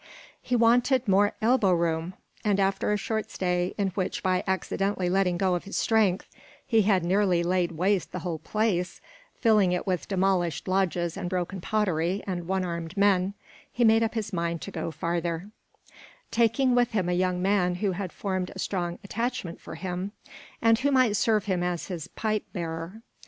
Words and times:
He 0.41 0.55
wanted 0.55 1.07
more 1.07 1.33
elbow 1.43 1.73
room; 1.73 2.15
and 2.43 2.59
after 2.59 2.91
a 2.91 2.97
short 2.97 3.29
stay, 3.29 3.75
in 3.77 3.89
which 3.89 4.23
by 4.23 4.43
accidentally 4.47 5.11
letting 5.11 5.37
go 5.37 5.53
of 5.53 5.65
his 5.65 5.77
strength 5.77 6.25
he 6.65 6.81
had 6.81 7.05
nearly 7.05 7.43
laid 7.43 7.73
waste 7.73 8.11
the 8.11 8.17
whole 8.25 8.39
place, 8.39 8.99
filling 9.35 9.73
it 9.73 9.85
with 9.85 10.07
demolished 10.07 10.67
lodges 10.67 11.15
and 11.17 11.29
broken 11.29 11.61
pottery 11.61 12.23
and 12.25 12.47
one 12.47 12.65
armed 12.65 12.97
men, 12.97 13.35
he 13.71 13.83
made 13.85 14.01
up 14.01 14.15
his 14.15 14.33
mind 14.33 14.59
to 14.63 14.71
go 14.71 14.89
farther, 14.89 15.51
taking 16.31 16.73
with 16.73 16.93
him 16.93 17.07
a 17.07 17.13
young 17.13 17.39
man 17.39 17.75
who 17.75 17.91
had 17.91 18.11
formed 18.11 18.49
a 18.55 18.57
strong 18.57 18.97
attachment 19.03 19.61
for 19.61 19.75
him, 19.75 20.13
and 20.63 20.79
who 20.79 20.91
might 20.91 21.15
serve 21.15 21.45
him 21.45 21.61
as 21.61 21.89
his 21.89 22.07
pipe 22.15 22.45
bearer. 22.53 23.03